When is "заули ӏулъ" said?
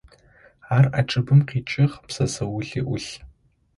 2.33-3.11